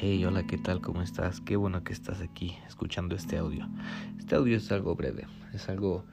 [0.00, 0.80] Hey, hola, ¿qué tal?
[0.80, 1.40] ¿Cómo estás?
[1.40, 3.68] Qué bueno que estás aquí escuchando este audio.
[4.16, 6.04] Este audio es algo breve, es algo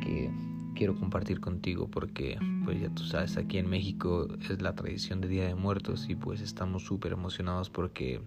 [0.00, 0.30] que
[0.74, 5.28] quiero compartir contigo porque, pues ya tú sabes, aquí en México es la tradición de
[5.28, 8.22] Día de Muertos y pues estamos súper emocionados porque,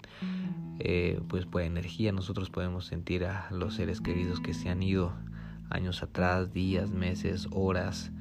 [0.78, 5.14] eh, pues por energía nosotros podemos sentir a los seres queridos que se han ido
[5.72, 8.12] años atrás, días, meses, horas.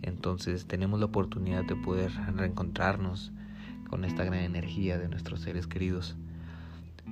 [0.00, 3.32] Entonces tenemos la oportunidad de poder reencontrarnos
[3.90, 6.16] con esta gran energía de nuestros seres queridos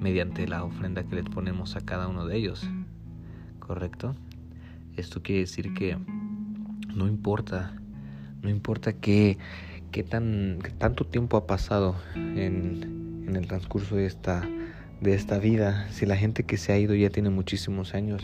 [0.00, 2.68] mediante la ofrenda que les ponemos a cada uno de ellos.
[3.58, 4.14] ¿Correcto?
[4.96, 5.98] Esto quiere decir que
[6.94, 7.74] no importa,
[8.42, 9.38] no importa qué,
[9.90, 14.48] qué tan, tanto tiempo ha pasado en, en el transcurso de esta,
[15.00, 18.22] de esta vida, si la gente que se ha ido ya tiene muchísimos años,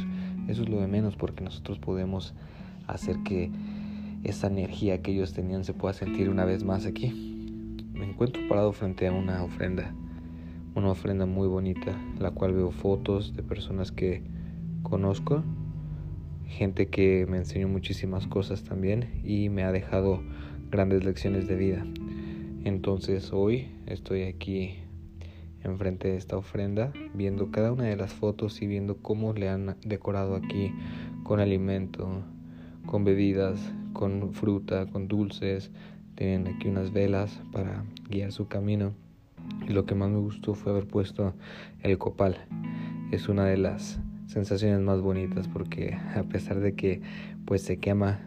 [0.49, 2.35] eso es lo de menos porque nosotros podemos
[2.87, 3.51] hacer que
[4.25, 7.11] esa energía que ellos tenían se pueda sentir una vez más aquí.
[7.93, 9.93] Me encuentro parado frente a una ofrenda
[10.75, 14.23] una ofrenda muy bonita, la cual veo fotos de personas que
[14.83, 15.43] conozco,
[16.47, 20.23] gente que me enseñó muchísimas cosas también y me ha dejado
[20.71, 21.87] grandes lecciones de vida.
[22.65, 24.79] Entonces hoy estoy aquí
[25.65, 29.77] enfrente de esta ofrenda, viendo cada una de las fotos y viendo cómo le han
[29.85, 30.73] decorado aquí
[31.23, 32.23] con alimento,
[32.87, 33.61] con bebidas,
[33.93, 35.71] con fruta, con dulces.
[36.15, 38.93] Tienen aquí unas velas para guiar su camino.
[39.69, 41.35] Y lo que más me gustó fue haber puesto
[41.83, 42.37] el copal.
[43.11, 47.03] Es una de las sensaciones más bonitas porque a pesar de que
[47.45, 48.21] pues se quema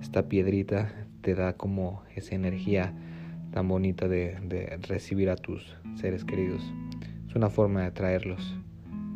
[0.00, 2.94] esta piedrita, te da como esa energía
[3.52, 6.62] tan bonita de, de recibir a tus seres queridos.
[7.28, 8.56] Es una forma de atraerlos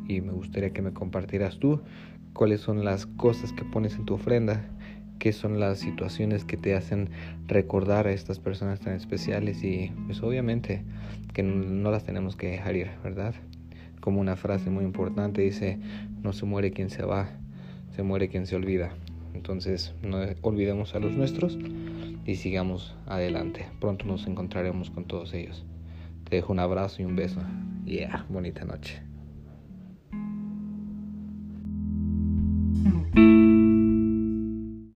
[0.09, 1.83] y me gustaría que me compartieras tú
[2.33, 4.69] cuáles son las cosas que pones en tu ofrenda
[5.19, 7.11] qué son las situaciones que te hacen
[7.47, 10.83] recordar a estas personas tan especiales y pues obviamente
[11.33, 13.35] que no las tenemos que dejar ir, ¿verdad?
[14.01, 15.79] Como una frase muy importante dice,
[16.23, 17.29] no se muere quien se va,
[17.95, 18.91] se muere quien se olvida.
[19.35, 21.59] Entonces no olvidemos a los nuestros
[22.25, 23.67] y sigamos adelante.
[23.81, 25.65] Pronto nos encontraremos con todos ellos.
[26.29, 27.41] Te dejo un abrazo y un beso.
[27.85, 29.06] Yeah, bonita noche.